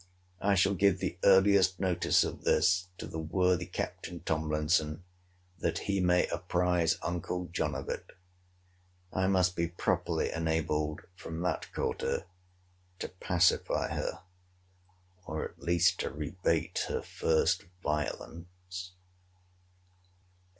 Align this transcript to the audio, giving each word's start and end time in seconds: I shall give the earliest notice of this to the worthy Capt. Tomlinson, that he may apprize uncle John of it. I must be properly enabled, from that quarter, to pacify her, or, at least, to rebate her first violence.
I 0.41 0.55
shall 0.55 0.73
give 0.73 0.97
the 0.97 1.19
earliest 1.23 1.79
notice 1.79 2.23
of 2.23 2.43
this 2.43 2.87
to 2.97 3.05
the 3.05 3.19
worthy 3.19 3.67
Capt. 3.67 4.11
Tomlinson, 4.25 5.03
that 5.59 5.77
he 5.85 5.99
may 6.01 6.25
apprize 6.29 6.97
uncle 7.03 7.49
John 7.51 7.75
of 7.75 7.87
it. 7.87 8.09
I 9.13 9.27
must 9.27 9.55
be 9.55 9.67
properly 9.67 10.31
enabled, 10.31 11.01
from 11.15 11.41
that 11.41 11.71
quarter, 11.71 12.25
to 12.97 13.09
pacify 13.09 13.89
her, 13.93 14.23
or, 15.27 15.45
at 15.45 15.59
least, 15.59 15.99
to 15.99 16.09
rebate 16.09 16.85
her 16.87 17.03
first 17.03 17.65
violence. 17.83 18.93